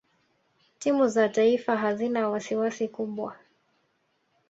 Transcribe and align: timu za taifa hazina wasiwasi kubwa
timu 0.79 1.07
za 1.07 1.29
taifa 1.29 1.77
hazina 1.77 2.29
wasiwasi 2.29 2.87
kubwa 2.87 3.35